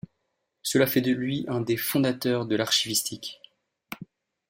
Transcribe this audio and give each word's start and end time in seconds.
Cela 0.63 0.87
fait 0.87 1.01
de 1.01 1.11
lui 1.11 1.45
un 1.47 1.61
des 1.61 1.77
fondateurs 1.77 2.47
de 2.47 2.55
l'archivistique. 2.55 3.39